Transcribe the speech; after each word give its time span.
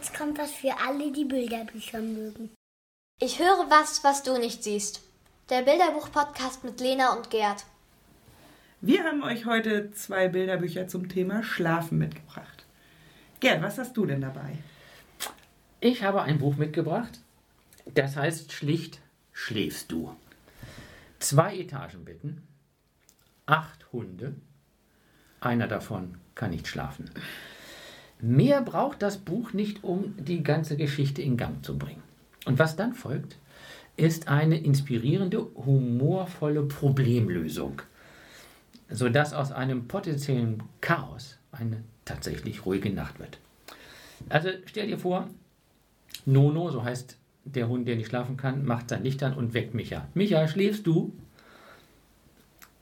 jetzt 0.00 0.16
kommt 0.16 0.38
was 0.38 0.50
für 0.50 0.72
alle, 0.78 1.12
die 1.12 1.26
Bilderbücher 1.26 2.00
mögen. 2.00 2.48
Ich 3.20 3.38
höre 3.38 3.68
was, 3.68 4.02
was 4.02 4.22
du 4.22 4.38
nicht 4.38 4.64
siehst. 4.64 5.02
Der 5.50 5.60
Bilderbuch-Podcast 5.60 6.64
mit 6.64 6.80
Lena 6.80 7.12
und 7.12 7.28
Gerd. 7.28 7.66
Wir 8.80 9.04
haben 9.04 9.22
euch 9.22 9.44
heute 9.44 9.90
zwei 9.92 10.28
Bilderbücher 10.28 10.88
zum 10.88 11.10
Thema 11.10 11.42
Schlafen 11.42 11.98
mitgebracht. 11.98 12.64
Gerd, 13.40 13.60
was 13.60 13.76
hast 13.76 13.94
du 13.94 14.06
denn 14.06 14.22
dabei? 14.22 14.56
Ich 15.80 16.02
habe 16.02 16.22
ein 16.22 16.38
Buch 16.38 16.56
mitgebracht, 16.56 17.20
das 17.84 18.16
heißt 18.16 18.52
schlicht 18.52 19.00
Schläfst 19.32 19.92
du. 19.92 20.16
Zwei 21.18 21.58
Etagenbetten, 21.58 22.48
acht 23.44 23.92
Hunde, 23.92 24.34
einer 25.42 25.68
davon 25.68 26.16
kann 26.34 26.52
nicht 26.52 26.68
schlafen. 26.68 27.10
Mehr 28.22 28.60
braucht 28.60 29.02
das 29.02 29.18
Buch 29.18 29.52
nicht, 29.52 29.82
um 29.82 30.14
die 30.18 30.42
ganze 30.42 30.76
Geschichte 30.76 31.22
in 31.22 31.36
Gang 31.36 31.64
zu 31.64 31.78
bringen. 31.78 32.02
Und 32.44 32.58
was 32.58 32.76
dann 32.76 32.94
folgt, 32.94 33.36
ist 33.96 34.28
eine 34.28 34.58
inspirierende, 34.58 35.46
humorvolle 35.54 36.62
Problemlösung, 36.62 37.82
sodass 38.88 39.32
aus 39.32 39.52
einem 39.52 39.88
potenziellen 39.88 40.62
Chaos 40.80 41.38
eine 41.52 41.82
tatsächlich 42.04 42.64
ruhige 42.66 42.90
Nacht 42.90 43.18
wird. 43.18 43.38
Also 44.28 44.50
stell 44.66 44.86
dir 44.86 44.98
vor, 44.98 45.28
Nono, 46.26 46.70
so 46.70 46.84
heißt 46.84 47.16
der 47.44 47.68
Hund, 47.68 47.88
der 47.88 47.96
nicht 47.96 48.08
schlafen 48.08 48.36
kann, 48.36 48.64
macht 48.64 48.90
sein 48.90 49.02
Licht 49.02 49.22
an 49.22 49.34
und 49.34 49.54
weckt 49.54 49.74
Micha. 49.74 50.06
Micha, 50.14 50.46
schläfst 50.46 50.86
du? 50.86 51.12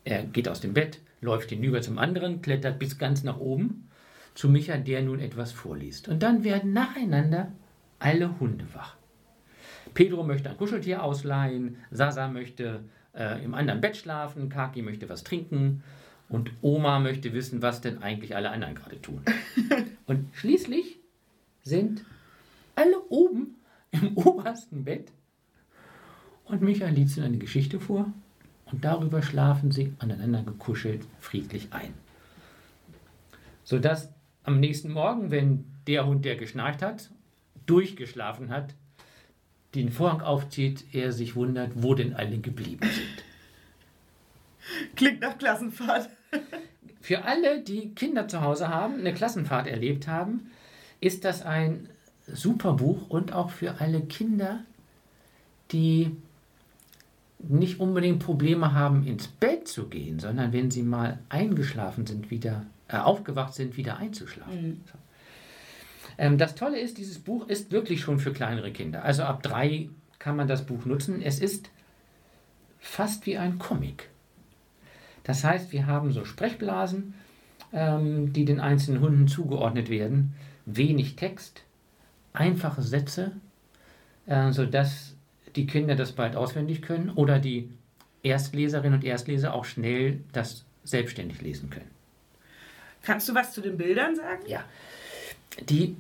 Er 0.05 0.25
geht 0.25 0.49
aus 0.49 0.61
dem 0.61 0.75
Bett, 0.75 1.01
läuft 1.21 1.51
hinüber 1.51 1.81
zum 1.81 1.99
anderen, 1.99 2.43
klettert 2.43 2.79
bis 2.79 2.99
ganz 2.99 3.23
nach 3.23 3.39
oben 3.39 3.88
zu 4.39 4.49
Micha, 4.49 4.77
der 4.77 5.03
nun 5.03 5.19
etwas 5.19 5.51
vorliest. 5.51 6.07
Und 6.07 6.23
dann 6.23 6.45
werden 6.45 6.73
nacheinander 6.73 7.51
alle 7.99 8.39
Hunde 8.39 8.65
wach. 8.73 8.95
Pedro 9.95 10.23
möchte 10.23 10.49
ein 10.49 10.57
Kuscheltier 10.57 11.03
ausleihen, 11.03 11.77
Sasa 11.91 12.29
möchte 12.29 12.85
äh, 13.17 13.45
im 13.45 13.55
anderen 13.55 13.81
Bett 13.81 13.97
schlafen, 13.97 14.49
Kaki 14.49 14.83
möchte 14.83 15.09
was 15.09 15.25
trinken 15.25 15.83
und 16.29 16.53
Oma 16.63 17.01
möchte 17.01 17.33
wissen, 17.33 17.63
was 17.63 17.81
denn 17.81 18.01
eigentlich 18.01 18.37
alle 18.37 18.51
anderen 18.51 18.77
gerade 18.77 19.03
tun. 19.03 19.23
Und 20.07 20.29
schließlich 20.35 21.01
sind 21.65 22.05
alle 22.77 23.01
oben 23.09 23.57
im 23.91 24.17
obersten 24.17 24.85
Bett 24.85 25.11
und 26.45 26.63
Michael 26.63 26.95
liest 26.95 27.17
ihnen 27.17 27.27
eine 27.27 27.39
Geschichte 27.39 27.81
vor 27.81 28.11
und 28.67 28.85
darüber 28.85 29.21
schlafen 29.21 29.73
sie 29.73 29.95
aneinander 29.99 30.45
gekuschelt 30.45 31.05
friedlich 31.19 31.73
ein. 31.73 31.93
Sodass 33.65 34.11
am 34.49 34.61
nächsten 34.61 34.91
Morgen, 34.91 35.31
wenn 35.31 35.67
der 35.87 36.07
Hund, 36.07 36.25
der 36.25 36.37
geschnarcht 36.37 36.81
hat, 36.81 37.11
durchgeschlafen 37.67 38.49
hat, 38.49 38.75
den 39.75 39.91
Vorhang 39.91 40.23
aufzieht, 40.23 40.87
er 40.95 41.13
sich 41.13 41.37
wundert, 41.37 41.73
wo 41.75 41.93
denn 41.93 42.15
alle 42.15 42.39
geblieben 42.39 42.89
sind. 42.91 43.25
Klingt 44.97 45.21
nach 45.21 45.37
Klassenfahrt. 45.37 46.09
Für 47.03 47.25
alle, 47.25 47.61
die 47.61 47.91
Kinder 47.95 48.27
zu 48.27 48.41
Hause 48.41 48.69
haben, 48.71 49.01
eine 49.01 49.13
Klassenfahrt 49.13 49.67
erlebt 49.67 50.09
haben, 50.09 50.51
ist 51.01 51.27
das 51.27 51.43
ein 51.43 51.91
super 52.27 52.73
Buch 52.73 53.11
und 53.11 53.35
auch 53.35 53.51
für 53.51 53.83
alle 53.83 54.01
Kinder, 54.01 54.61
die 55.73 56.17
nicht 57.39 57.81
unbedingt 57.81 58.21
Probleme 58.21 58.73
haben, 58.73 59.07
ins 59.07 59.29
Bett 59.29 59.69
zu 59.69 59.89
gehen, 59.89 60.19
sondern 60.19 60.55
wenn 60.55 60.71
sie 60.71 60.83
mal 60.83 61.19
eingeschlafen 61.29 62.07
sind, 62.07 62.31
wieder 62.31 62.65
aufgewacht 62.97 63.55
sind, 63.55 63.77
wieder 63.77 63.99
einzuschlafen. 63.99 64.69
Mhm. 64.69 64.81
Ähm, 66.19 66.39
das 66.39 66.55
Tolle 66.55 66.79
ist, 66.79 66.99
dieses 66.99 67.19
Buch 67.19 67.49
ist 67.49 67.71
wirklich 67.71 68.01
schon 68.01 68.19
für 68.19 68.33
kleinere 68.33 68.73
Kinder. 68.73 69.05
Also 69.05 69.23
ab 69.23 69.43
drei 69.43 69.89
kann 70.19 70.37
man 70.37 70.49
das 70.49 70.67
Buch 70.67 70.85
nutzen. 70.85 71.23
Es 71.23 71.39
ist 71.39 71.71
fast 72.79 73.27
wie 73.27 73.39
ein 73.39 73.59
Comic. 73.59 74.09
Das 75.25 75.45
heißt, 75.45 75.73
wir 75.73 75.87
haben 75.87 76.13
so 76.13 76.25
Sprechblasen, 76.25 77.15
ähm, 77.73 78.33
die 78.33 78.45
den 78.45 78.61
einzelnen 78.61 79.01
Hunden 79.01 79.29
zugeordnet 79.29 79.91
werden, 79.91 80.35
wenig 80.65 81.17
Text, 81.17 81.63
einfache 82.33 82.83
Sätze, 82.83 83.33
äh, 84.27 84.53
sodass 84.53 85.15
die 85.55 85.67
Kinder 85.67 85.95
das 85.95 86.13
bald 86.13 86.37
auswendig 86.37 86.83
können 86.83 87.11
oder 87.11 87.39
die 87.39 87.71
Erstleserinnen 88.23 88.99
und 88.99 89.05
Erstleser 89.05 89.55
auch 89.55 89.65
schnell 89.65 90.21
das 90.33 90.65
selbstständig 90.85 91.41
lesen 91.43 91.71
können. 91.71 91.98
Kannst 93.09 93.27
du 93.27 93.35
was 93.35 93.55
zu 93.55 93.63
den 93.63 93.79
Bildern 93.79 94.15
sagen? 94.17 94.43
Ja. 94.47 94.67
Die, 95.71 95.97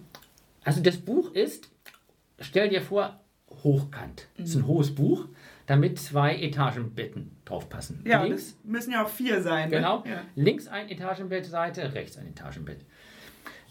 also 0.62 0.82
das 0.82 0.98
Buch 0.98 1.32
ist, 1.32 1.70
stell 2.38 2.68
dir 2.68 2.82
vor, 2.82 3.18
hochkant. 3.64 4.26
Es 4.34 4.38
mhm. 4.38 4.44
ist 4.44 4.56
ein 4.56 4.66
hohes 4.66 4.94
Buch, 4.94 5.26
damit 5.64 5.98
zwei 5.98 6.36
Etagenbetten 6.36 7.30
draufpassen. 7.46 8.02
Ja, 8.04 8.22
Links, 8.24 8.56
das 8.56 8.70
müssen 8.70 8.92
ja 8.92 9.06
auch 9.06 9.08
vier 9.08 9.40
sein. 9.40 9.70
Ne? 9.70 9.76
Genau. 9.76 10.04
Ja. 10.06 10.20
Links 10.36 10.68
ein 10.68 10.90
Etagenbettseite, 10.90 11.94
rechts 11.94 12.18
ein 12.18 12.26
Etagenbett. 12.26 12.80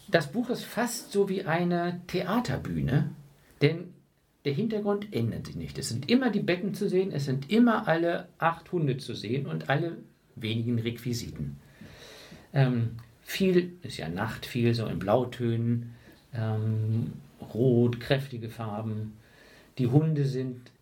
Das 0.08 0.32
Buch 0.32 0.50
ist 0.50 0.64
fast 0.64 1.12
so 1.12 1.28
wie 1.28 1.44
eine 1.44 2.00
Theaterbühne, 2.08 3.12
denn 3.62 3.94
der 4.46 4.52
Hintergrund 4.52 5.14
ändert 5.14 5.46
sich 5.46 5.54
nicht. 5.54 5.78
Es 5.78 5.90
sind 5.90 6.10
immer 6.10 6.30
die 6.30 6.40
Betten 6.40 6.74
zu 6.74 6.88
sehen, 6.88 7.12
es 7.12 7.24
sind 7.24 7.52
immer 7.52 7.86
alle 7.86 8.30
acht 8.38 8.72
Hunde 8.72 8.96
zu 8.96 9.14
sehen 9.14 9.46
und 9.46 9.70
alle 9.70 9.98
wenigen 10.34 10.80
Requisiten. 10.80 11.60
Ähm, 12.52 12.96
viel 13.28 13.74
ist 13.82 13.98
ja 13.98 14.08
Nacht, 14.08 14.46
viel 14.46 14.74
so 14.74 14.86
in 14.86 14.98
Blautönen, 14.98 15.94
ähm, 16.32 17.12
rot, 17.52 18.00
kräftige 18.00 18.48
Farben. 18.48 19.18
Die 19.76 19.86
Hunde 19.86 20.24
sind 20.24 20.72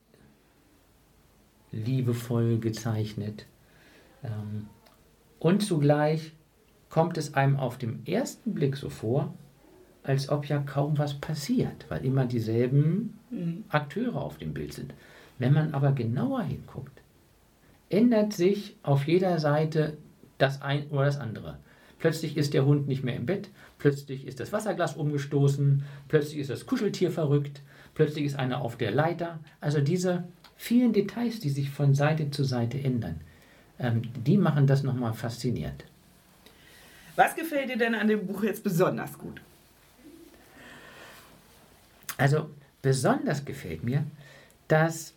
liebevoll 1.72 2.60
gezeichnet. 2.60 3.46
Ähm, 4.22 4.68
und 5.40 5.64
zugleich 5.64 6.34
kommt 6.88 7.18
es 7.18 7.34
einem 7.34 7.56
auf 7.56 7.78
dem 7.78 8.06
ersten 8.06 8.54
Blick 8.54 8.76
so 8.76 8.90
vor, 8.90 9.34
als 10.04 10.28
ob 10.28 10.46
ja 10.46 10.58
kaum 10.58 10.98
was 10.98 11.14
passiert, 11.14 11.86
weil 11.88 12.04
immer 12.04 12.26
dieselben 12.26 13.18
mhm. 13.28 13.64
Akteure 13.70 14.22
auf 14.22 14.38
dem 14.38 14.54
Bild 14.54 14.72
sind. 14.72 14.94
Wenn 15.40 15.52
man 15.52 15.74
aber 15.74 15.90
genauer 15.90 16.44
hinguckt, 16.44 17.02
ändert 17.90 18.34
sich 18.34 18.76
auf 18.84 19.08
jeder 19.08 19.40
Seite 19.40 19.96
das 20.38 20.62
ein 20.62 20.86
oder 20.90 21.06
das 21.06 21.18
andere. 21.18 21.58
Plötzlich 22.06 22.37
ist 22.37 22.55
der 22.55 22.65
Hund 22.65 22.87
nicht 22.87 23.03
mehr 23.03 23.17
im 23.17 23.27
Bett, 23.27 23.49
plötzlich 23.78 24.28
ist 24.28 24.39
das 24.39 24.53
Wasserglas 24.53 24.94
umgestoßen, 24.94 25.83
plötzlich 26.06 26.39
ist 26.39 26.50
das 26.50 26.65
Kuscheltier 26.65 27.11
verrückt, 27.11 27.62
plötzlich 27.97 28.27
ist 28.27 28.37
einer 28.37 28.61
auf 28.61 28.77
der 28.77 28.93
Leiter. 28.93 29.41
Also 29.61 29.81
diese 29.81 30.22
vielen 30.56 30.93
Details, 30.93 31.41
die 31.41 31.50
sich 31.50 31.69
von 31.69 31.97
Seite 31.97 32.31
zu 32.31 32.44
Seite 32.44 32.78
ändern, 32.78 33.22
ähm, 33.81 34.03
die 34.25 34.37
machen 34.37 34.69
das 34.69 34.84
nochmal 34.84 35.15
faszinierend. 35.15 35.83
Was 37.17 37.34
gefällt 37.34 37.71
dir 37.71 37.77
denn 37.77 37.97
an 37.97 38.06
dem 38.06 38.25
Buch 38.25 38.44
jetzt 38.44 38.62
besonders 38.62 39.19
gut? 39.19 39.41
Also 42.19 42.50
besonders 42.83 43.44
gefällt 43.44 43.83
mir, 43.83 44.05
dass 44.69 45.12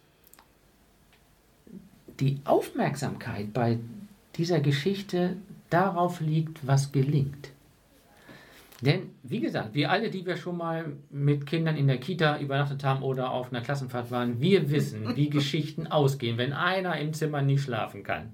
die 2.20 2.40
Aufmerksamkeit 2.46 3.54
bei 3.54 3.78
dieser 4.38 4.60
Geschichte 4.60 5.38
darauf 5.70 6.22
liegt, 6.22 6.66
was 6.66 6.92
gelingt. 6.92 7.52
Denn, 8.82 9.10
wie 9.24 9.42
gesagt, 9.42 9.74
wir 9.74 9.92
alle, 9.92 10.10
die 10.10 10.26
wir 10.26 10.38
schon 10.38 10.58
mal 10.58 10.94
mit 11.10 11.46
Kindern 11.46 11.76
in 11.76 11.88
der 11.88 11.98
Kita 11.98 12.40
übernachtet 12.40 12.84
haben 12.84 13.04
oder 13.04 13.32
auf 13.32 13.52
einer 13.52 13.62
Klassenfahrt 13.62 14.10
waren, 14.10 14.40
wir 14.40 14.70
wissen, 14.70 15.16
wie 15.16 15.30
Geschichten 15.30 15.88
ausgehen, 15.88 16.38
wenn 16.38 16.54
einer 16.54 16.98
im 16.98 17.14
Zimmer 17.14 17.42
nicht 17.42 17.62
schlafen 17.62 18.04
kann. 18.04 18.34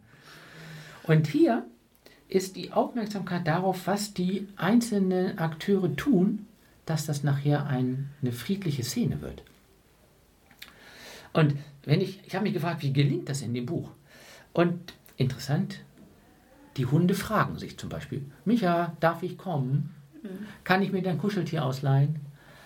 Und 1.03 1.27
hier 1.27 1.65
ist 2.27 2.55
die 2.55 2.71
Aufmerksamkeit 2.71 3.47
darauf, 3.47 3.87
was 3.87 4.13
die 4.13 4.47
einzelnen 4.55 5.37
Akteure 5.37 5.95
tun, 5.95 6.47
dass 6.85 7.05
das 7.05 7.23
nachher 7.23 7.65
ein, 7.65 8.11
eine 8.21 8.31
friedliche 8.31 8.83
Szene 8.83 9.21
wird. 9.21 9.43
Und 11.33 11.55
wenn 11.83 12.01
ich, 12.01 12.21
ich 12.25 12.35
habe 12.35 12.43
mich 12.43 12.53
gefragt, 12.53 12.81
wie 12.83 12.93
gelingt 12.93 13.29
das 13.29 13.41
in 13.41 13.53
dem 13.53 13.65
Buch? 13.65 13.89
Und 14.53 14.93
interessant, 15.17 15.81
die 16.77 16.85
Hunde 16.85 17.13
fragen 17.13 17.57
sich 17.57 17.77
zum 17.77 17.89
Beispiel, 17.89 18.25
Micha, 18.43 18.95
darf 18.99 19.23
ich 19.23 19.37
kommen? 19.37 19.93
Kann 20.63 20.81
ich 20.81 20.91
mir 20.91 21.01
dein 21.01 21.17
Kuscheltier 21.17 21.63
ausleihen? 21.63 22.19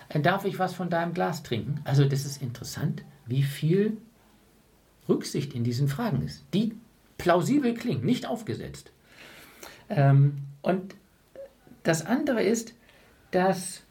Äh, 0.08 0.20
darf 0.20 0.44
ich 0.44 0.58
was 0.58 0.74
von 0.74 0.90
deinem 0.90 1.14
Glas 1.14 1.42
trinken? 1.42 1.80
Also 1.84 2.04
das 2.04 2.24
ist 2.24 2.42
interessant, 2.42 3.04
wie 3.26 3.42
viel 3.42 3.98
Rücksicht 5.08 5.54
in 5.54 5.64
diesen 5.64 5.88
Fragen 5.88 6.22
ist, 6.22 6.44
die 6.54 6.74
plausibel 7.18 7.74
klingen, 7.74 8.04
nicht 8.04 8.26
aufgesetzt. 8.26 8.92
Ähm, 9.88 10.38
und 10.62 10.94
das 11.82 12.04
andere 12.04 12.42
ist, 12.42 12.74
dass 13.30 13.82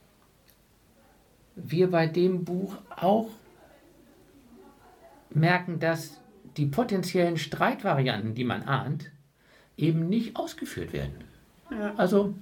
wir 1.56 1.92
bei 1.92 2.08
dem 2.08 2.46
Buch 2.46 2.78
auch 2.96 3.30
merken, 5.30 5.80
dass 5.80 6.20
die 6.58 6.66
potenziellen 6.66 7.38
Streitvarianten, 7.38 8.34
die 8.34 8.44
man 8.44 8.64
ahnt, 8.64 9.12
eben 9.82 10.10
nicht 10.10 10.36
ausgeführt 10.36 10.94
werden. 10.94 11.14
Ja. 11.72 11.94
Also 11.96 12.34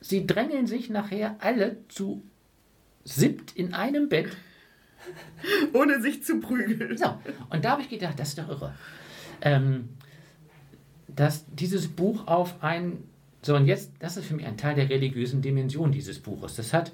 sie 0.00 0.26
drängeln 0.26 0.66
sich 0.66 0.90
nachher 0.90 1.36
alle 1.40 1.76
zu 1.88 2.22
sippt 3.04 3.56
in 3.56 3.74
einem 3.74 4.08
Bett. 4.08 4.36
Ohne 5.72 6.00
sich 6.00 6.22
zu 6.22 6.38
prügeln. 6.40 6.96
So, 6.96 7.18
und 7.50 7.64
da 7.64 7.72
habe 7.72 7.82
ich 7.82 7.88
gedacht, 7.88 8.18
das 8.18 8.30
ist 8.30 8.38
doch 8.38 8.48
irre. 8.48 8.74
Ähm, 9.40 9.88
dass 11.08 11.44
dieses 11.46 11.88
Buch 11.88 12.26
auf 12.26 12.62
ein, 12.62 13.02
so 13.42 13.56
und 13.56 13.66
jetzt, 13.66 13.90
das 13.98 14.16
ist 14.16 14.26
für 14.26 14.34
mich 14.34 14.46
ein 14.46 14.56
Teil 14.56 14.76
der 14.76 14.88
religiösen 14.88 15.42
Dimension 15.42 15.90
dieses 15.90 16.20
Buches. 16.20 16.54
Das 16.54 16.72
hat 16.72 16.92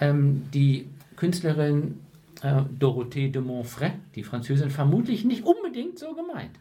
ähm, 0.00 0.44
die 0.54 0.88
Künstlerin 1.16 2.00
äh, 2.42 2.62
Dorothée 2.78 3.30
de 3.30 3.42
Montfray, 3.42 3.92
die 4.14 4.22
Französin, 4.22 4.70
vermutlich 4.70 5.24
nicht 5.24 5.44
unbedingt 5.44 5.98
so 5.98 6.14
gemeint. 6.14 6.52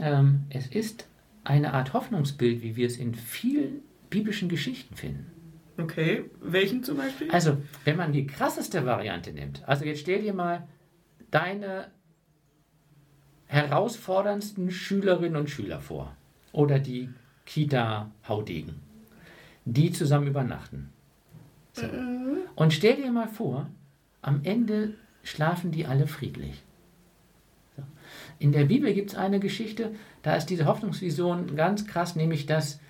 Ähm, 0.00 0.44
es 0.50 0.66
ist 0.66 1.08
eine 1.44 1.74
Art 1.74 1.92
Hoffnungsbild, 1.92 2.62
wie 2.62 2.76
wir 2.76 2.86
es 2.86 2.96
in 2.96 3.14
vielen 3.14 3.82
biblischen 4.10 4.48
Geschichten 4.48 4.94
finden. 4.94 5.30
Okay, 5.78 6.24
welchen 6.40 6.82
zum 6.82 6.96
Beispiel? 6.96 7.30
Also, 7.30 7.58
wenn 7.84 7.96
man 7.96 8.12
die 8.12 8.26
krasseste 8.26 8.84
Variante 8.84 9.32
nimmt, 9.32 9.66
also 9.68 9.84
jetzt 9.84 10.00
stell 10.00 10.22
dir 10.22 10.34
mal 10.34 10.66
deine 11.30 11.90
herausforderndsten 13.46 14.70
Schülerinnen 14.70 15.36
und 15.36 15.50
Schüler 15.50 15.80
vor 15.80 16.16
oder 16.52 16.78
die 16.78 17.08
Kita-Haudegen, 17.46 18.80
die 19.64 19.92
zusammen 19.92 20.26
übernachten. 20.26 20.90
So. 21.72 21.86
Und 22.56 22.72
stell 22.72 22.96
dir 22.96 23.10
mal 23.12 23.28
vor, 23.28 23.70
am 24.20 24.40
Ende 24.42 24.94
schlafen 25.22 25.70
die 25.70 25.86
alle 25.86 26.06
friedlich. 26.06 26.62
In 28.38 28.52
der 28.52 28.64
Bibel 28.64 28.92
gibt 28.94 29.10
es 29.10 29.16
eine 29.16 29.40
Geschichte, 29.40 29.94
da 30.22 30.36
ist 30.36 30.46
diese 30.46 30.66
Hoffnungsvision 30.66 31.56
ganz 31.56 31.86
krass, 31.86 32.14
nämlich 32.16 32.46
dass 32.46 32.80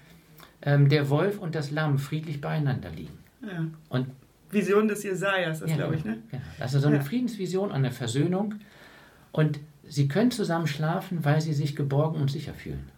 ähm, 0.62 0.88
der 0.88 1.08
Wolf 1.08 1.38
und 1.38 1.54
das 1.54 1.70
Lamm 1.70 1.98
friedlich 1.98 2.40
beieinander 2.40 2.90
liegen. 2.90 3.18
Ja. 3.42 3.66
Und 3.88 4.08
Vision 4.50 4.88
des 4.88 5.02
Jesajas, 5.02 5.60
das 5.60 5.70
ja, 5.70 5.76
glaube 5.76 5.96
ich, 5.96 6.02
genau, 6.02 6.16
ne? 6.16 6.22
Genau. 6.30 6.42
Also 6.58 6.80
so 6.80 6.88
eine 6.88 6.96
Ja. 6.98 7.02
Friedensvision, 7.02 7.70
eine 7.70 7.90
Versöhnung. 7.90 8.54
Und 9.30 9.60
sie 9.86 10.08
können 10.08 10.30
zusammen 10.30 10.66
schlafen, 10.66 11.24
weil 11.24 11.40
sie 11.40 11.52
sich 11.52 11.76
geborgen 11.76 12.20
und 12.20 12.30
sicher 12.30 12.54
fühlen. 12.54 12.90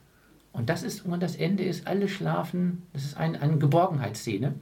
Und 0.53 0.69
das 0.69 0.83
ist, 0.83 1.05
und 1.05 1.21
das 1.23 1.37
Ende 1.37 1.65
ist, 1.65 1.87
alle 1.87 2.09
schlafen, 2.09 2.83
das 2.93 3.05
ist 3.05 3.17
ein, 3.17 3.37
eine 3.37 3.59
Geborgenheitsszene, 3.59 4.55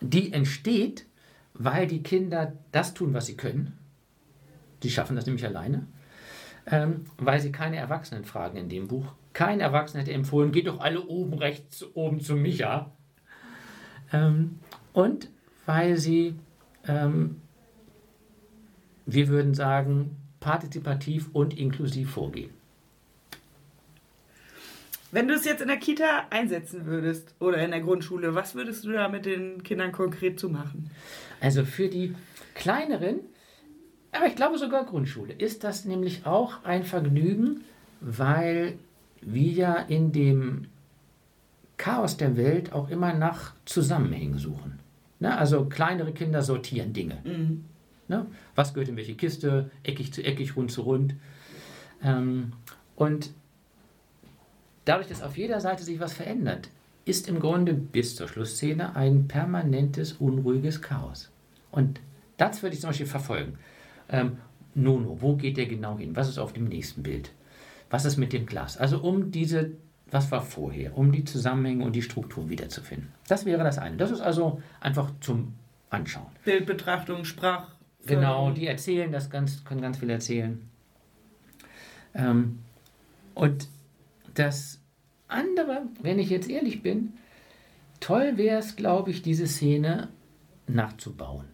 die 0.00 0.32
entsteht, 0.32 1.06
weil 1.54 1.86
die 1.86 2.02
Kinder 2.02 2.52
das 2.72 2.94
tun, 2.94 3.12
was 3.14 3.26
sie 3.26 3.36
können. 3.36 3.76
Die 4.82 4.90
schaffen 4.90 5.16
das 5.16 5.26
nämlich 5.26 5.44
alleine. 5.44 5.86
Ähm, 6.66 7.06
weil 7.18 7.40
sie 7.40 7.52
keine 7.52 7.76
Erwachsenen 7.76 8.24
fragen 8.24 8.56
in 8.56 8.68
dem 8.68 8.88
Buch. 8.88 9.12
Kein 9.32 9.60
Erwachsener 9.60 10.02
hätte 10.02 10.12
empfohlen, 10.12 10.52
geht 10.52 10.66
doch 10.66 10.80
alle 10.80 11.02
oben 11.02 11.34
rechts 11.34 11.84
oben 11.94 12.20
zu 12.20 12.36
Micha. 12.36 12.90
Ähm, 14.12 14.58
und 14.92 15.28
weil 15.66 15.96
sie, 15.96 16.34
ähm, 16.86 17.40
wir 19.06 19.28
würden 19.28 19.54
sagen, 19.54 20.16
partizipativ 20.40 21.28
und 21.32 21.56
inklusiv 21.56 22.10
vorgehen. 22.10 22.50
Wenn 25.12 25.26
du 25.26 25.34
es 25.34 25.44
jetzt 25.44 25.60
in 25.60 25.68
der 25.68 25.76
Kita 25.76 26.26
einsetzen 26.30 26.86
würdest 26.86 27.34
oder 27.40 27.58
in 27.58 27.72
der 27.72 27.80
Grundschule, 27.80 28.34
was 28.34 28.54
würdest 28.54 28.84
du 28.84 28.92
da 28.92 29.08
mit 29.08 29.26
den 29.26 29.62
Kindern 29.64 29.90
konkret 29.90 30.38
zu 30.38 30.48
machen? 30.48 30.90
Also 31.40 31.64
für 31.64 31.88
die 31.88 32.14
kleineren, 32.54 33.20
aber 34.12 34.26
ich 34.26 34.36
glaube 34.36 34.58
sogar 34.58 34.84
Grundschule, 34.84 35.32
ist 35.32 35.64
das 35.64 35.84
nämlich 35.84 36.26
auch 36.26 36.64
ein 36.64 36.84
Vergnügen, 36.84 37.62
weil 38.00 38.78
wir 39.20 39.52
ja 39.52 39.74
in 39.74 40.12
dem 40.12 40.66
Chaos 41.76 42.16
der 42.16 42.36
Welt 42.36 42.72
auch 42.72 42.90
immer 42.90 43.14
nach 43.14 43.54
Zusammenhängen 43.64 44.38
suchen. 44.38 44.78
Ne? 45.18 45.36
Also 45.36 45.66
kleinere 45.66 46.12
Kinder 46.12 46.42
sortieren 46.42 46.92
Dinge. 46.92 47.18
Ne? 48.08 48.26
Was 48.54 48.74
gehört 48.74 48.88
in 48.88 48.96
welche 48.96 49.14
Kiste, 49.14 49.70
eckig 49.82 50.12
zu 50.12 50.24
eckig, 50.24 50.56
rund 50.56 50.72
zu 50.72 50.82
rund. 50.82 51.14
Ähm, 52.02 52.52
und 52.96 53.30
dadurch, 54.84 55.08
dass 55.08 55.22
auf 55.22 55.36
jeder 55.36 55.60
Seite 55.60 55.84
sich 55.84 56.00
was 56.00 56.12
verändert, 56.12 56.68
ist 57.04 57.28
im 57.28 57.40
Grunde 57.40 57.72
bis 57.72 58.16
zur 58.16 58.28
Schlussszene 58.28 58.96
ein 58.96 59.28
permanentes, 59.28 60.14
unruhiges 60.14 60.82
Chaos. 60.82 61.30
Und 61.70 62.00
das 62.36 62.62
würde 62.62 62.74
ich 62.74 62.80
zum 62.80 62.90
Beispiel 62.90 63.06
verfolgen. 63.06 63.58
Ähm, 64.10 64.38
Nono, 64.74 65.20
wo 65.20 65.36
geht 65.36 65.56
der 65.56 65.66
genau 65.66 65.98
hin? 65.98 66.14
Was 66.14 66.28
ist 66.28 66.38
auf 66.38 66.52
dem 66.52 66.64
nächsten 66.64 67.02
Bild? 67.02 67.32
Was 67.88 68.04
ist 68.04 68.16
mit 68.16 68.32
dem 68.32 68.46
Glas? 68.46 68.76
Also 68.76 68.98
um 68.98 69.30
diese, 69.30 69.72
was 70.10 70.30
war 70.30 70.42
vorher, 70.42 70.96
um 70.96 71.12
die 71.12 71.24
Zusammenhänge 71.24 71.84
und 71.84 71.94
die 71.94 72.02
Struktur 72.02 72.48
wiederzufinden. 72.48 73.12
Das 73.28 73.44
wäre 73.44 73.64
das 73.64 73.78
eine. 73.78 73.96
Das 73.96 74.10
ist 74.10 74.20
also 74.20 74.62
einfach 74.80 75.10
zum 75.20 75.54
Anschauen. 75.90 76.26
Bildbetrachtung, 76.44 77.24
Sprach. 77.24 77.68
Genau, 78.06 78.50
die 78.50 78.66
erzählen 78.66 79.12
das 79.12 79.28
ganz, 79.28 79.64
können 79.64 79.82
ganz 79.82 79.98
viel 79.98 80.08
erzählen. 80.10 80.60
Ähm, 82.14 82.60
und 83.34 83.68
das 84.34 84.80
andere, 85.28 85.82
wenn 86.00 86.18
ich 86.18 86.30
jetzt 86.30 86.48
ehrlich 86.48 86.82
bin, 86.82 87.12
toll 88.00 88.36
wäre 88.36 88.58
es, 88.58 88.76
glaube 88.76 89.10
ich, 89.10 89.22
diese 89.22 89.46
Szene 89.46 90.08
nachzubauen. 90.66 91.46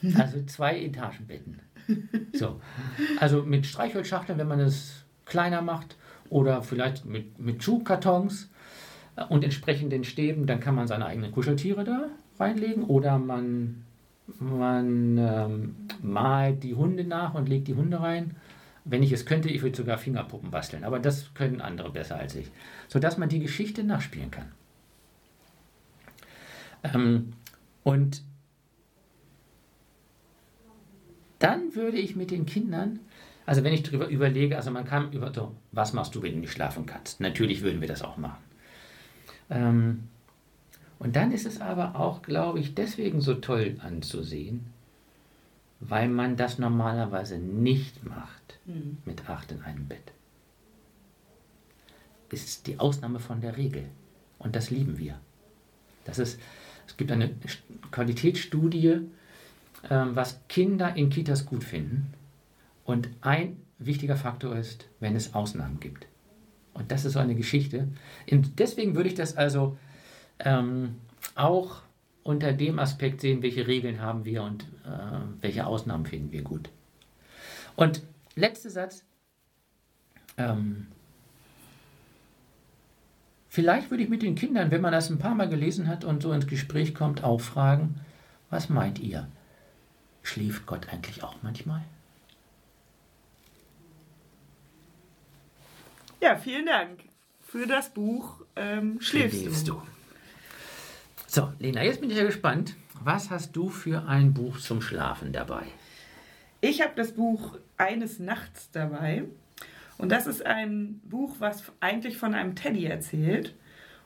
Also 0.16 0.42
zwei 0.44 0.80
Etagenbetten. 0.80 1.60
So. 2.32 2.60
Also 3.18 3.42
mit 3.42 3.66
Streichholzschachteln, 3.66 4.38
wenn 4.38 4.48
man 4.48 4.60
es 4.60 5.04
kleiner 5.24 5.60
macht, 5.60 5.96
oder 6.30 6.62
vielleicht 6.62 7.04
mit, 7.04 7.38
mit 7.38 7.62
Schuhkartons 7.62 8.50
äh, 9.16 9.24
und 9.24 9.44
entsprechenden 9.44 10.04
Stäben, 10.04 10.46
dann 10.46 10.60
kann 10.60 10.74
man 10.74 10.86
seine 10.86 11.06
eigenen 11.06 11.32
Kuscheltiere 11.32 11.84
da 11.84 12.08
reinlegen 12.38 12.84
oder 12.84 13.18
man, 13.18 13.84
man 14.38 15.18
ähm, 15.18 15.76
malt 16.02 16.62
die 16.62 16.74
Hunde 16.74 17.04
nach 17.04 17.34
und 17.34 17.48
legt 17.48 17.68
die 17.68 17.74
Hunde 17.74 18.00
rein. 18.00 18.36
Wenn 18.84 19.02
ich 19.02 19.12
es 19.12 19.26
könnte, 19.26 19.48
ich 19.50 19.62
würde 19.62 19.76
sogar 19.76 19.98
Fingerpuppen 19.98 20.50
basteln, 20.50 20.84
aber 20.84 20.98
das 20.98 21.34
können 21.34 21.60
andere 21.60 21.90
besser 21.90 22.16
als 22.16 22.34
ich. 22.34 22.50
Sodass 22.88 23.18
man 23.18 23.28
die 23.28 23.40
Geschichte 23.40 23.84
nachspielen 23.84 24.30
kann. 24.30 24.52
Ähm, 26.84 27.32
und 27.82 28.22
dann 31.38 31.74
würde 31.74 31.98
ich 31.98 32.16
mit 32.16 32.30
den 32.30 32.46
Kindern, 32.46 33.00
also 33.46 33.64
wenn 33.64 33.72
ich 33.72 33.82
darüber 33.82 34.08
überlege, 34.08 34.56
also 34.56 34.70
man 34.70 34.84
kann 34.84 35.12
über 35.12 35.32
so, 35.32 35.54
was 35.72 35.92
machst 35.92 36.14
du, 36.14 36.22
wenn 36.22 36.34
du 36.34 36.40
nicht 36.40 36.52
schlafen 36.52 36.86
kannst? 36.86 37.20
Natürlich 37.20 37.62
würden 37.62 37.80
wir 37.80 37.88
das 37.88 38.02
auch 38.02 38.16
machen. 38.16 38.42
Ähm, 39.50 40.08
und 40.98 41.14
dann 41.16 41.32
ist 41.32 41.46
es 41.46 41.60
aber 41.60 41.96
auch, 41.96 42.22
glaube 42.22 42.58
ich, 42.58 42.74
deswegen 42.74 43.20
so 43.20 43.34
toll 43.34 43.76
anzusehen, 43.80 44.66
weil 45.80 46.08
man 46.08 46.36
das 46.36 46.58
normalerweise 46.58 47.38
nicht 47.38 48.04
macht 48.04 48.58
mit 49.04 49.28
acht 49.30 49.52
in 49.52 49.62
einem 49.62 49.86
Bett. 49.86 50.12
Ist 52.30 52.66
die 52.66 52.78
Ausnahme 52.78 53.20
von 53.20 53.40
der 53.40 53.56
Regel. 53.56 53.84
Und 54.38 54.56
das 54.56 54.70
lieben 54.70 54.98
wir. 54.98 55.18
Das 56.04 56.18
ist, 56.18 56.38
es 56.86 56.96
gibt 56.96 57.10
eine 57.10 57.30
Qualitätsstudie, 57.90 59.00
ähm, 59.88 60.16
was 60.16 60.40
Kinder 60.48 60.96
in 60.96 61.10
Kitas 61.10 61.46
gut 61.46 61.64
finden. 61.64 62.12
Und 62.84 63.10
ein 63.20 63.58
wichtiger 63.78 64.16
Faktor 64.16 64.56
ist, 64.56 64.88
wenn 65.00 65.14
es 65.14 65.34
Ausnahmen 65.34 65.80
gibt. 65.80 66.06
Und 66.74 66.90
das 66.90 67.04
ist 67.04 67.14
so 67.14 67.18
eine 67.18 67.34
Geschichte. 67.34 67.88
Und 68.30 68.58
deswegen 68.58 68.94
würde 68.94 69.08
ich 69.08 69.14
das 69.14 69.36
also 69.36 69.76
ähm, 70.38 70.96
auch 71.34 71.82
unter 72.22 72.52
dem 72.52 72.78
Aspekt 72.78 73.20
sehen, 73.20 73.42
welche 73.42 73.66
Regeln 73.66 74.00
haben 74.00 74.24
wir 74.24 74.42
und 74.42 74.64
äh, 74.84 75.40
welche 75.40 75.66
Ausnahmen 75.66 76.06
finden 76.06 76.30
wir 76.30 76.42
gut. 76.42 76.70
Und 77.76 78.02
letzter 78.34 78.70
Satz. 78.70 79.04
Ähm, 80.36 80.86
vielleicht 83.48 83.90
würde 83.90 84.04
ich 84.04 84.08
mit 84.08 84.22
den 84.22 84.34
Kindern, 84.34 84.70
wenn 84.70 84.80
man 84.80 84.92
das 84.92 85.10
ein 85.10 85.18
paar 85.18 85.34
Mal 85.34 85.48
gelesen 85.48 85.88
hat 85.88 86.04
und 86.04 86.22
so 86.22 86.32
ins 86.32 86.46
Gespräch 86.46 86.94
kommt, 86.94 87.24
auch 87.24 87.40
fragen, 87.40 88.00
was 88.50 88.68
meint 88.68 88.98
ihr? 88.98 89.26
Schläft 90.28 90.66
Gott 90.66 90.88
eigentlich 90.92 91.22
auch 91.22 91.36
manchmal? 91.40 91.82
Ja, 96.20 96.36
vielen 96.36 96.66
Dank 96.66 97.00
für 97.40 97.66
das 97.66 97.88
Buch 97.88 98.42
ähm, 98.54 99.00
Schläfst, 99.00 99.66
du? 99.66 99.80
So, 101.26 101.50
Lena, 101.58 101.82
jetzt 101.82 102.02
bin 102.02 102.10
ich 102.10 102.18
ja 102.18 102.24
gespannt. 102.24 102.74
Was 103.00 103.30
hast 103.30 103.52
du 103.52 103.70
für 103.70 104.06
ein 104.06 104.34
Buch 104.34 104.58
zum 104.58 104.82
Schlafen 104.82 105.32
dabei? 105.32 105.62
Ich 106.60 106.82
habe 106.82 106.92
das 106.94 107.12
Buch 107.12 107.56
Eines 107.78 108.18
Nachts 108.18 108.70
dabei. 108.70 109.24
Und 109.96 110.12
das 110.12 110.26
ist 110.26 110.44
ein 110.44 111.00
Buch, 111.04 111.36
was 111.38 111.62
eigentlich 111.80 112.18
von 112.18 112.34
einem 112.34 112.54
Teddy 112.54 112.84
erzählt. 112.84 113.54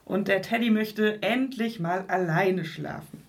Und 0.05 0.29
der 0.29 0.41
Teddy 0.41 0.69
möchte 0.69 1.21
endlich 1.21 1.81
mal 1.81 2.05
alleine 2.07 2.63
schlafen. 2.63 3.22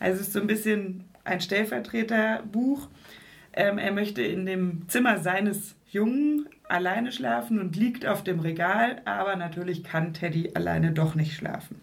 Also 0.00 0.20
es 0.20 0.28
ist 0.28 0.32
so 0.32 0.40
ein 0.40 0.46
bisschen 0.46 1.04
ein 1.24 1.40
Stellvertreterbuch. 1.40 2.88
Ähm, 3.52 3.78
er 3.78 3.92
möchte 3.92 4.22
in 4.22 4.46
dem 4.46 4.88
Zimmer 4.88 5.18
seines 5.18 5.76
Jungen 5.88 6.48
alleine 6.68 7.12
schlafen 7.12 7.60
und 7.60 7.76
liegt 7.76 8.06
auf 8.06 8.24
dem 8.24 8.40
Regal, 8.40 9.00
aber 9.04 9.36
natürlich 9.36 9.84
kann 9.84 10.14
Teddy 10.14 10.50
alleine 10.54 10.92
doch 10.92 11.14
nicht 11.14 11.34
schlafen. 11.34 11.80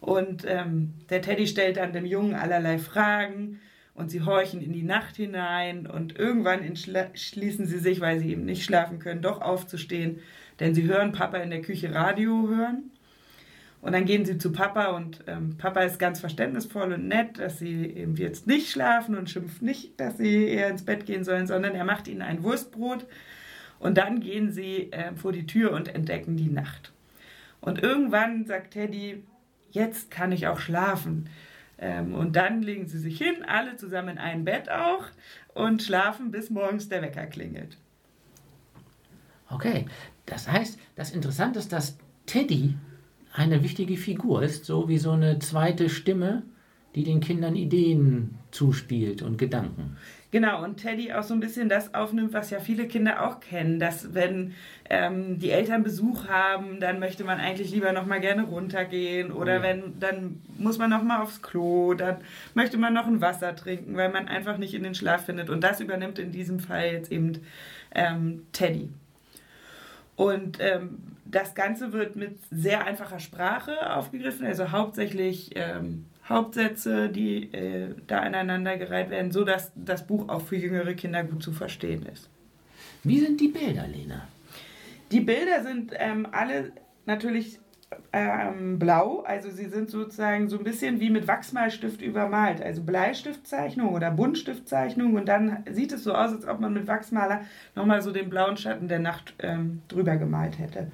Und 0.00 0.44
ähm, 0.46 0.94
der 1.10 1.22
Teddy 1.22 1.46
stellt 1.46 1.76
dann 1.76 1.92
dem 1.92 2.06
Jungen 2.06 2.34
allerlei 2.34 2.78
Fragen 2.78 3.60
und 3.94 4.10
sie 4.10 4.22
horchen 4.22 4.62
in 4.62 4.72
die 4.72 4.82
Nacht 4.82 5.16
hinein 5.16 5.86
und 5.86 6.18
irgendwann 6.18 6.62
entschließen 6.62 7.66
sie 7.66 7.78
sich, 7.78 8.00
weil 8.00 8.18
sie 8.18 8.30
eben 8.30 8.44
nicht 8.44 8.64
schlafen 8.64 8.98
können, 8.98 9.22
doch 9.22 9.40
aufzustehen, 9.40 10.20
denn 10.58 10.74
sie 10.74 10.84
hören 10.84 11.12
Papa 11.12 11.36
in 11.38 11.50
der 11.50 11.62
Küche 11.62 11.94
Radio 11.94 12.48
hören. 12.48 12.90
Und 13.82 13.92
dann 13.92 14.04
gehen 14.04 14.24
sie 14.24 14.38
zu 14.38 14.52
Papa 14.52 14.92
und 14.92 15.24
ähm, 15.26 15.58
Papa 15.58 15.80
ist 15.80 15.98
ganz 15.98 16.20
verständnisvoll 16.20 16.92
und 16.92 17.08
nett, 17.08 17.40
dass 17.40 17.58
sie 17.58 17.84
eben 17.84 18.14
jetzt 18.14 18.46
nicht 18.46 18.70
schlafen 18.70 19.16
und 19.16 19.28
schimpft 19.28 19.60
nicht, 19.60 19.98
dass 19.98 20.18
sie 20.18 20.46
eher 20.46 20.68
ins 20.68 20.84
Bett 20.84 21.04
gehen 21.04 21.24
sollen, 21.24 21.48
sondern 21.48 21.74
er 21.74 21.84
macht 21.84 22.06
ihnen 22.06 22.22
ein 22.22 22.44
Wurstbrot 22.44 23.04
und 23.80 23.98
dann 23.98 24.20
gehen 24.20 24.52
sie 24.52 24.92
äh, 24.92 25.12
vor 25.16 25.32
die 25.32 25.48
Tür 25.48 25.72
und 25.72 25.92
entdecken 25.92 26.36
die 26.36 26.48
Nacht. 26.48 26.92
Und 27.60 27.82
irgendwann 27.82 28.46
sagt 28.46 28.74
Teddy, 28.74 29.24
jetzt 29.72 30.12
kann 30.12 30.30
ich 30.30 30.46
auch 30.46 30.60
schlafen. 30.60 31.28
Ähm, 31.76 32.14
und 32.14 32.36
dann 32.36 32.62
legen 32.62 32.86
sie 32.86 33.00
sich 33.00 33.18
hin, 33.18 33.44
alle 33.44 33.76
zusammen 33.76 34.10
in 34.10 34.18
ein 34.18 34.44
Bett 34.44 34.70
auch 34.70 35.06
und 35.54 35.82
schlafen, 35.82 36.30
bis 36.30 36.50
morgens 36.50 36.88
der 36.88 37.02
Wecker 37.02 37.26
klingelt. 37.26 37.76
Okay, 39.50 39.86
das 40.24 40.48
heißt, 40.48 40.78
das 40.94 41.10
Interessante 41.10 41.58
ist, 41.58 41.72
dass 41.72 41.98
Teddy 42.26 42.76
eine 43.32 43.62
wichtige 43.62 43.96
Figur 43.96 44.42
ist, 44.42 44.64
so 44.64 44.88
wie 44.88 44.98
so 44.98 45.12
eine 45.12 45.38
zweite 45.38 45.88
Stimme, 45.88 46.42
die 46.94 47.04
den 47.04 47.20
Kindern 47.20 47.56
Ideen 47.56 48.38
zuspielt 48.50 49.22
und 49.22 49.38
Gedanken. 49.38 49.96
Genau, 50.30 50.64
und 50.64 50.78
Teddy 50.78 51.12
auch 51.12 51.22
so 51.22 51.34
ein 51.34 51.40
bisschen 51.40 51.68
das 51.68 51.94
aufnimmt, 51.94 52.32
was 52.32 52.48
ja 52.48 52.58
viele 52.58 52.86
Kinder 52.86 53.26
auch 53.26 53.40
kennen, 53.40 53.78
dass 53.78 54.14
wenn 54.14 54.54
ähm, 54.88 55.38
die 55.38 55.50
Eltern 55.50 55.82
Besuch 55.82 56.26
haben, 56.26 56.80
dann 56.80 57.00
möchte 57.00 57.22
man 57.22 57.38
eigentlich 57.38 57.70
lieber 57.70 57.92
noch 57.92 58.06
mal 58.06 58.18
gerne 58.18 58.44
runtergehen 58.44 59.30
oder 59.30 59.56
ja. 59.56 59.62
wenn 59.62 59.98
dann 60.00 60.40
muss 60.56 60.78
man 60.78 60.88
noch 60.88 61.02
mal 61.02 61.20
aufs 61.20 61.42
Klo, 61.42 61.92
dann 61.92 62.16
möchte 62.54 62.78
man 62.78 62.94
noch 62.94 63.06
ein 63.06 63.20
Wasser 63.20 63.54
trinken, 63.54 63.94
weil 63.96 64.10
man 64.10 64.26
einfach 64.26 64.56
nicht 64.56 64.72
in 64.72 64.82
den 64.82 64.94
Schlaf 64.94 65.26
findet 65.26 65.50
und 65.50 65.62
das 65.62 65.80
übernimmt 65.80 66.18
in 66.18 66.32
diesem 66.32 66.60
Fall 66.60 66.92
jetzt 66.92 67.12
eben 67.12 67.40
ähm, 67.94 68.46
Teddy. 68.52 68.88
Und 70.22 70.58
ähm, 70.60 70.98
das 71.24 71.54
Ganze 71.54 71.92
wird 71.92 72.14
mit 72.14 72.38
sehr 72.50 72.84
einfacher 72.84 73.18
Sprache 73.18 73.94
aufgegriffen, 73.96 74.46
also 74.46 74.70
hauptsächlich 74.70 75.50
ähm, 75.54 76.04
Hauptsätze, 76.28 77.08
die 77.08 77.52
äh, 77.52 77.94
da 78.06 78.20
aneinandergereiht 78.20 79.10
werden, 79.10 79.32
so 79.32 79.44
dass 79.44 79.72
das 79.74 80.06
Buch 80.06 80.28
auch 80.28 80.42
für 80.42 80.56
jüngere 80.56 80.94
Kinder 80.94 81.24
gut 81.24 81.42
zu 81.42 81.52
verstehen 81.52 82.06
ist. 82.06 82.28
Wie 83.02 83.18
sind 83.18 83.40
die 83.40 83.48
Bilder, 83.48 83.86
Lena? 83.88 84.28
Die 85.10 85.20
Bilder 85.20 85.64
sind 85.64 85.92
ähm, 85.98 86.28
alle 86.30 86.72
natürlich 87.04 87.58
ähm, 88.12 88.78
blau, 88.78 89.20
also 89.20 89.50
sie 89.50 89.66
sind 89.66 89.90
sozusagen 89.90 90.48
so 90.48 90.58
ein 90.58 90.64
bisschen 90.64 91.00
wie 91.00 91.10
mit 91.10 91.26
Wachsmalstift 91.26 92.02
übermalt, 92.02 92.62
also 92.62 92.82
Bleistiftzeichnung 92.82 93.94
oder 93.94 94.10
Buntstiftzeichnung. 94.10 95.14
Und 95.14 95.26
dann 95.26 95.64
sieht 95.70 95.92
es 95.92 96.04
so 96.04 96.14
aus, 96.14 96.32
als 96.32 96.46
ob 96.46 96.60
man 96.60 96.72
mit 96.72 96.86
Wachsmaler 96.86 97.42
nochmal 97.74 98.02
so 98.02 98.12
den 98.12 98.30
blauen 98.30 98.56
Schatten 98.56 98.88
der 98.88 98.98
Nacht 98.98 99.34
ähm, 99.38 99.82
drüber 99.88 100.16
gemalt 100.16 100.58
hätte. 100.58 100.90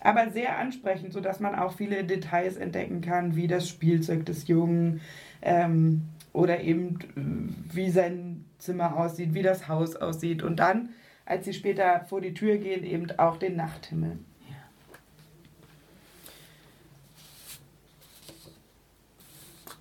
Aber 0.00 0.30
sehr 0.30 0.58
ansprechend, 0.58 1.12
sodass 1.12 1.38
man 1.40 1.54
auch 1.54 1.74
viele 1.74 2.04
Details 2.04 2.56
entdecken 2.56 3.00
kann, 3.00 3.36
wie 3.36 3.46
das 3.46 3.68
Spielzeug 3.68 4.26
des 4.26 4.48
Jungen 4.48 5.00
ähm, 5.42 6.02
oder 6.32 6.60
eben 6.60 6.98
äh, 7.16 7.74
wie 7.74 7.90
sein 7.90 8.44
Zimmer 8.58 8.96
aussieht, 8.96 9.34
wie 9.34 9.42
das 9.42 9.68
Haus 9.68 9.96
aussieht. 9.96 10.42
Und 10.42 10.56
dann, 10.56 10.90
als 11.24 11.44
sie 11.44 11.52
später 11.52 12.04
vor 12.08 12.20
die 12.20 12.34
Tür 12.34 12.56
gehen, 12.56 12.84
eben 12.84 13.06
auch 13.18 13.36
den 13.36 13.56
Nachthimmel. 13.56 14.18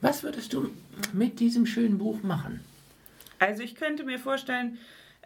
Was 0.01 0.24
würdest 0.24 0.53
du 0.53 0.72
mit 1.13 1.39
diesem 1.39 1.65
schönen 1.65 1.98
Buch 1.98 2.24
machen? 2.24 2.62
Also 3.39 3.63
ich 3.63 3.75
könnte 3.75 4.03
mir 4.03 4.20
vorstellen, 4.20 4.77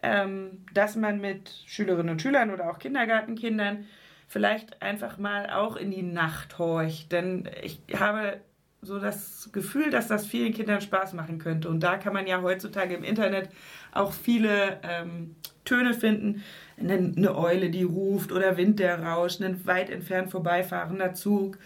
ähm, 0.03 0.65
dass 0.73 0.95
man 0.95 1.19
mit 1.19 1.51
Schülerinnen 1.65 2.11
und 2.11 2.21
Schülern 2.21 2.51
oder 2.51 2.69
auch 2.69 2.79
Kindergartenkindern 2.79 3.85
vielleicht 4.27 4.81
einfach 4.81 5.17
mal 5.17 5.49
auch 5.49 5.75
in 5.75 5.91
die 5.91 6.03
Nacht 6.03 6.59
horcht. 6.59 7.11
Denn 7.11 7.49
ich 7.63 7.79
habe 7.97 8.41
so 8.81 8.99
das 8.99 9.49
Gefühl, 9.51 9.89
dass 9.89 10.07
das 10.07 10.25
vielen 10.25 10.53
Kindern 10.53 10.81
Spaß 10.81 11.13
machen 11.13 11.39
könnte. 11.39 11.69
Und 11.69 11.81
da 11.81 11.97
kann 11.97 12.13
man 12.13 12.27
ja 12.27 12.41
heutzutage 12.41 12.95
im 12.95 13.03
Internet 13.03 13.49
auch 13.91 14.13
viele 14.13 14.79
ähm, 14.83 15.35
Töne 15.63 15.93
finden. 15.93 16.43
Eine, 16.77 17.13
eine, 17.15 17.37
Eule, 17.37 17.69
die 17.69 17.83
ruft 17.83 18.31
oder 18.31 18.57
Wind, 18.57 18.79
der 18.79 19.01
rauscht, 19.01 19.41
ein 19.41 19.65
weit 19.65 19.89
entfernt 19.89 20.31
vorbeifahrender 20.31 21.13
Zug. 21.13 21.57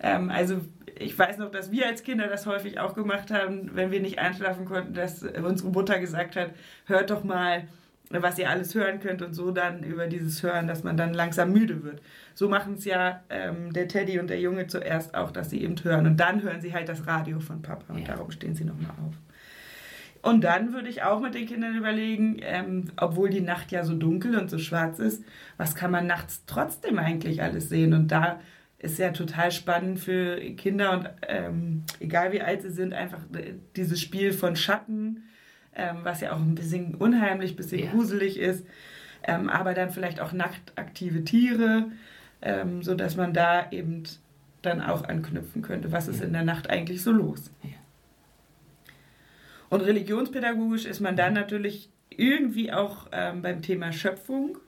Ähm, 0.00 0.30
also 0.30 0.60
ich 0.98 1.18
weiß 1.18 1.38
noch, 1.38 1.50
dass 1.50 1.70
wir 1.70 1.86
als 1.86 2.02
Kinder 2.02 2.26
das 2.26 2.46
häufig 2.46 2.80
auch 2.80 2.94
gemacht 2.94 3.30
haben, 3.30 3.70
wenn 3.74 3.90
wir 3.90 4.00
nicht 4.00 4.18
einschlafen 4.18 4.64
konnten, 4.64 4.94
dass 4.94 5.22
unsere 5.22 5.70
Mutter 5.70 5.98
gesagt 5.98 6.36
hat, 6.36 6.50
hört 6.86 7.10
doch 7.10 7.24
mal 7.24 7.66
was 8.10 8.38
ihr 8.38 8.48
alles 8.48 8.74
hören 8.74 9.00
könnt 9.00 9.22
und 9.22 9.34
so 9.34 9.50
dann 9.50 9.82
über 9.82 10.06
dieses 10.06 10.42
Hören, 10.42 10.66
dass 10.66 10.84
man 10.84 10.96
dann 10.96 11.12
langsam 11.12 11.52
müde 11.52 11.82
wird. 11.82 12.00
So 12.34 12.48
machen 12.48 12.74
es 12.74 12.84
ja 12.84 13.22
ähm, 13.30 13.72
der 13.72 13.88
Teddy 13.88 14.20
und 14.20 14.30
der 14.30 14.40
Junge 14.40 14.66
zuerst 14.66 15.14
auch, 15.14 15.30
dass 15.30 15.50
sie 15.50 15.62
eben 15.62 15.74
hören 15.82 16.06
und 16.06 16.18
dann 16.18 16.42
hören 16.42 16.60
sie 16.60 16.72
halt 16.72 16.88
das 16.88 17.06
Radio 17.06 17.40
von 17.40 17.62
Papa 17.62 17.92
und 17.92 18.00
ja. 18.00 18.14
darum 18.14 18.30
stehen 18.30 18.54
sie 18.54 18.64
nochmal 18.64 18.90
auf. 18.90 19.14
Und 20.22 20.42
dann 20.42 20.72
würde 20.72 20.88
ich 20.88 21.02
auch 21.02 21.20
mit 21.20 21.34
den 21.34 21.46
Kindern 21.46 21.76
überlegen, 21.76 22.38
ähm, 22.40 22.90
obwohl 22.96 23.30
die 23.30 23.40
Nacht 23.40 23.70
ja 23.70 23.84
so 23.84 23.94
dunkel 23.94 24.36
und 24.36 24.50
so 24.50 24.58
schwarz 24.58 24.98
ist, 24.98 25.24
was 25.56 25.74
kann 25.74 25.90
man 25.90 26.06
nachts 26.06 26.44
trotzdem 26.46 26.98
eigentlich 26.98 27.42
alles 27.42 27.68
sehen? 27.68 27.94
Und 27.94 28.10
da 28.10 28.40
ist 28.78 28.98
ja 28.98 29.10
total 29.10 29.50
spannend 29.52 29.98
für 29.98 30.38
Kinder 30.56 30.92
und 30.92 31.08
ähm, 31.26 31.84
egal 31.98 32.32
wie 32.32 32.42
alt 32.42 32.62
sie 32.62 32.70
sind, 32.70 32.92
einfach 32.92 33.20
dieses 33.74 34.00
Spiel 34.00 34.32
von 34.32 34.54
Schatten, 34.54 35.24
ähm, 35.74 35.98
was 36.02 36.20
ja 36.20 36.32
auch 36.32 36.40
ein 36.40 36.54
bisschen 36.54 36.94
unheimlich, 36.94 37.52
ein 37.52 37.56
bisschen 37.56 37.84
ja. 37.84 37.90
gruselig 37.90 38.38
ist. 38.38 38.66
Ähm, 39.22 39.48
aber 39.48 39.74
dann 39.74 39.90
vielleicht 39.90 40.20
auch 40.20 40.32
nachtaktive 40.32 41.24
Tiere, 41.24 41.90
ähm, 42.42 42.82
sodass 42.82 43.16
man 43.16 43.32
da 43.32 43.70
eben 43.70 44.04
dann 44.62 44.80
auch 44.80 45.04
anknüpfen 45.04 45.62
könnte. 45.62 45.90
Was 45.90 46.06
ist 46.06 46.22
in 46.22 46.32
der 46.32 46.44
Nacht 46.44 46.70
eigentlich 46.70 47.02
so 47.02 47.12
los? 47.12 47.50
Ja. 47.62 47.70
Und 49.68 49.80
religionspädagogisch 49.80 50.84
ist 50.84 51.00
man 51.00 51.16
dann 51.16 51.32
natürlich 51.32 51.90
irgendwie 52.10 52.72
auch 52.72 53.08
ähm, 53.12 53.42
beim 53.42 53.62
Thema 53.62 53.92
Schöpfung, 53.92 54.58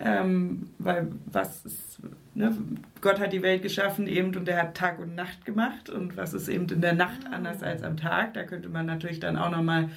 ähm, 0.00 0.70
weil 0.78 1.08
was 1.26 1.64
ist, 1.64 1.98
ne, 2.34 2.56
Gott 3.00 3.18
hat 3.18 3.32
die 3.32 3.42
Welt 3.42 3.62
geschaffen 3.62 4.06
eben 4.06 4.34
und 4.36 4.48
er 4.48 4.62
hat 4.62 4.76
Tag 4.76 4.98
und 4.98 5.14
Nacht 5.14 5.44
gemacht 5.44 5.90
und 5.90 6.16
was 6.16 6.34
ist 6.34 6.48
eben 6.48 6.68
in 6.68 6.80
der 6.80 6.92
Nacht 6.92 7.26
anders 7.30 7.62
als 7.62 7.82
am 7.82 7.96
Tag. 7.96 8.34
Da 8.34 8.44
könnte 8.44 8.68
man 8.68 8.86
natürlich 8.86 9.20
dann 9.20 9.36
auch 9.36 9.50
nochmal 9.50 9.88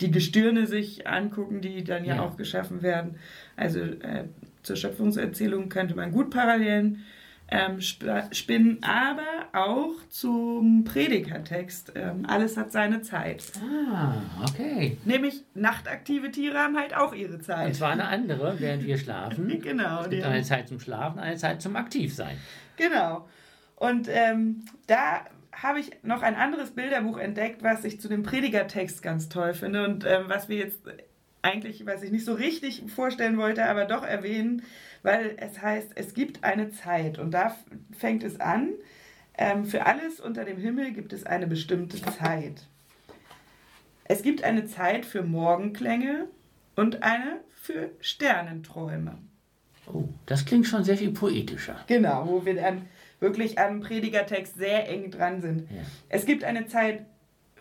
die 0.00 0.10
Gestirne 0.10 0.66
sich 0.66 1.06
angucken, 1.06 1.60
die 1.60 1.82
dann 1.82 2.04
ja, 2.04 2.16
ja. 2.16 2.22
auch 2.22 2.36
geschaffen 2.36 2.82
werden. 2.82 3.16
Also 3.56 3.80
äh, 3.80 4.24
zur 4.62 4.76
Schöpfungserzählung 4.76 5.68
könnte 5.68 5.94
man 5.94 6.12
gut 6.12 6.30
Parallelen 6.30 7.04
ähm, 7.50 7.80
spinnen, 7.80 8.82
aber 8.82 9.48
auch 9.52 9.94
zum 10.10 10.84
Predigertext. 10.84 11.92
Ähm, 11.94 12.26
alles 12.26 12.56
hat 12.56 12.72
seine 12.72 13.00
Zeit. 13.00 13.44
Ah, 13.90 14.16
okay. 14.46 14.98
Nämlich 15.04 15.44
nachtaktive 15.54 16.30
Tiere 16.30 16.58
haben 16.58 16.76
halt 16.76 16.94
auch 16.94 17.14
ihre 17.14 17.40
Zeit. 17.40 17.68
Und 17.68 17.74
zwar 17.74 17.92
eine 17.92 18.06
andere, 18.06 18.60
während 18.60 18.84
wir 18.84 18.98
schlafen. 18.98 19.48
genau. 19.62 20.02
Es 20.02 20.10
gibt 20.10 20.24
eine 20.24 20.42
Zeit 20.42 20.68
zum 20.68 20.78
Schlafen, 20.78 21.18
eine 21.18 21.36
Zeit 21.36 21.62
zum 21.62 21.76
Aktivsein. 21.76 22.36
Genau. 22.76 23.26
Und 23.76 24.08
ähm, 24.10 24.64
da 24.86 25.24
habe 25.52 25.80
ich 25.80 25.90
noch 26.02 26.22
ein 26.22 26.34
anderes 26.34 26.72
Bilderbuch 26.72 27.18
entdeckt, 27.18 27.62
was 27.62 27.84
ich 27.84 28.00
zu 28.00 28.08
dem 28.08 28.22
Predigertext 28.22 29.02
ganz 29.02 29.28
toll 29.28 29.54
finde 29.54 29.84
und 29.84 30.04
ähm, 30.04 30.24
was 30.26 30.48
wir 30.48 30.58
jetzt 30.58 30.80
eigentlich, 31.42 31.86
was 31.86 32.02
ich 32.02 32.10
nicht 32.10 32.24
so 32.24 32.34
richtig 32.34 32.82
vorstellen 32.88 33.38
wollte, 33.38 33.66
aber 33.66 33.84
doch 33.84 34.02
erwähnen, 34.02 34.62
weil 35.02 35.36
es 35.38 35.60
heißt, 35.60 35.92
es 35.94 36.14
gibt 36.14 36.44
eine 36.44 36.70
Zeit 36.70 37.18
und 37.18 37.32
da 37.32 37.56
fängt 37.96 38.24
es 38.24 38.40
an. 38.40 38.70
Ähm, 39.36 39.64
für 39.64 39.86
alles 39.86 40.20
unter 40.20 40.44
dem 40.44 40.58
Himmel 40.58 40.92
gibt 40.92 41.12
es 41.12 41.24
eine 41.24 41.46
bestimmte 41.46 42.02
Zeit. 42.02 42.66
Es 44.04 44.22
gibt 44.22 44.42
eine 44.42 44.66
Zeit 44.66 45.06
für 45.06 45.22
Morgenklänge 45.22 46.26
und 46.74 47.02
eine 47.02 47.40
für 47.54 47.90
Sternenträume. 48.00 49.18
Oh, 49.86 50.04
das 50.26 50.44
klingt 50.44 50.66
schon 50.66 50.84
sehr 50.84 50.96
viel 50.96 51.12
poetischer. 51.12 51.76
Genau, 51.86 52.26
wo 52.26 52.44
wir 52.44 52.54
dann 52.54 52.86
wirklich 53.20 53.58
am 53.58 53.80
Predigertext 53.80 54.56
sehr 54.56 54.88
eng 54.88 55.10
dran 55.10 55.40
sind. 55.40 55.70
Ja. 55.70 55.82
Es 56.08 56.26
gibt 56.26 56.44
eine 56.44 56.66
Zeit 56.66 57.04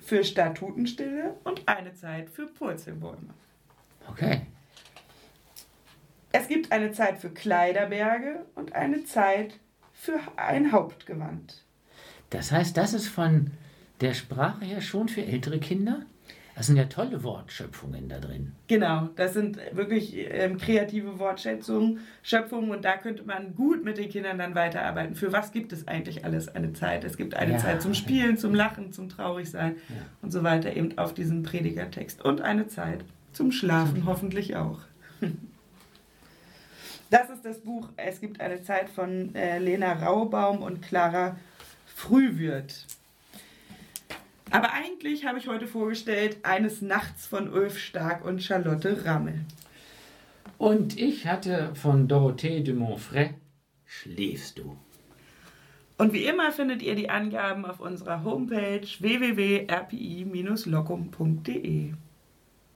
für 0.02 0.24
Statutenstille 0.24 1.36
und 1.44 1.68
eine 1.68 1.94
Zeit 1.94 2.30
für 2.30 2.48
Purzelbäume. 2.48 3.34
Okay. 4.10 4.42
Es 6.32 6.48
gibt 6.48 6.72
eine 6.72 6.92
Zeit 6.92 7.18
für 7.20 7.30
Kleiderberge 7.30 8.46
und 8.56 8.74
eine 8.74 9.04
Zeit 9.06 9.60
für 9.94 10.20
ein 10.36 10.72
Hauptgewand. 10.72 11.64
Das 12.30 12.52
heißt, 12.52 12.76
das 12.78 12.94
ist 12.94 13.08
von 13.08 13.52
der 14.02 14.14
Sprache 14.14 14.66
her 14.66 14.82
schon 14.82 15.08
für 15.08 15.26
ältere 15.26 15.60
Kinder? 15.60 16.02
Das 16.56 16.66
sind 16.66 16.78
ja 16.78 16.86
tolle 16.86 17.24
Wortschöpfungen 17.24 18.10
da 18.10 18.20
drin. 18.20 18.54
Genau, 18.68 19.10
das 19.16 19.34
sind 19.34 19.60
wirklich 19.74 20.16
ähm, 20.18 20.58
kreative 20.58 21.20
Wortschätzungen, 21.20 22.00
Schöpfungen 22.24 22.72
und 22.72 22.84
da 22.84 22.98
könnte 22.98 23.24
man 23.24 23.56
gut 23.56 23.86
mit 23.86 24.00
den 24.00 24.10
Kindern 24.10 24.40
dann 24.40 24.56
weiterarbeiten. 24.56 25.16
Für 25.16 25.32
was 25.32 25.52
gibt 25.52 25.72
es 25.72 25.88
eigentlich 25.88 26.26
alles 26.26 26.48
eine 26.50 26.74
Zeit? 26.74 27.04
Es 27.04 27.16
gibt 27.16 27.36
eine 27.36 27.54
Ja, 27.54 27.58
Zeit 27.60 27.84
zum 27.84 27.92
ja. 27.94 28.00
Spielen, 28.00 28.38
zum 28.40 28.56
Lachen, 28.56 28.92
zum 28.92 29.08
Traurigsein 29.08 29.76
Ja. 29.90 29.96
und 30.24 30.32
so 30.32 30.42
weiter, 30.44 30.76
eben 30.76 30.98
auf 30.98 31.14
diesen 31.14 31.44
Predigertext. 31.44 32.26
Und 32.26 32.42
eine 32.42 32.68
Zeit 32.68 33.06
zum 33.38 33.52
Schlafen 33.52 34.06
hoffentlich 34.06 34.56
auch. 34.56 34.80
Das 37.10 37.30
ist 37.30 37.46
das 37.46 37.62
Buch 37.62 37.88
Es 37.96 38.20
gibt 38.20 38.42
eine 38.42 38.62
Zeit 38.64 38.90
von 38.90 39.34
äh, 39.34 39.60
Lena 39.60 39.94
Raubaum 39.94 40.62
und 40.62 40.82
Clara 40.82 41.38
Frühwürth. 41.86 42.86
Aber 44.52 44.74
eigentlich 44.74 45.26
habe 45.26 45.40
ich 45.40 45.48
heute 45.48 45.68
vorgestellt 45.68 46.40
Eines 46.44 46.82
Nachts 46.82 47.26
von 47.26 47.50
Ulf 47.50 47.80
Stark 47.80 48.26
und 48.26 48.44
Charlotte 48.44 49.06
Rammel. 49.06 49.46
Und 50.58 51.00
ich 51.00 51.28
hatte 51.28 51.74
von 51.76 52.10
Dorothée 52.10 52.62
de 52.62 52.74
Montfray 52.74 53.36
Schläfst 53.86 54.60
du? 54.60 54.76
Und 55.98 56.12
wie 56.12 56.26
immer 56.26 56.52
findet 56.52 56.82
ihr 56.82 56.96
die 56.96 57.10
Angaben 57.10 57.64
auf 57.64 57.80
unserer 57.80 58.26
Homepage 58.26 58.86
www.rpi-locum.de. 59.00 61.94